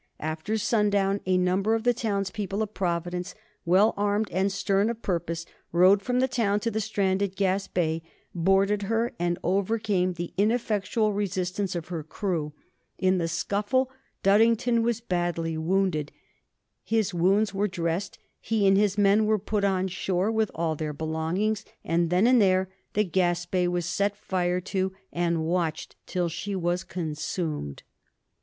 [0.19, 5.45] After sundown a number of the townspeople of Providence, well armed and stern of purpose,
[5.71, 8.01] rowed from the town to the stranded "Gaspee,"
[8.33, 12.51] boarded her, and overcame the ineffectual resistance of her crew.
[12.97, 13.91] In the scuffle
[14.23, 16.11] Duddington was badly wounded.
[16.83, 20.93] His wounds were dressed: he and his men were put on shore with all their
[20.93, 26.55] belongings, and then and there the "Gaspee" was set fire to and watched till she
[26.55, 27.83] was consumed.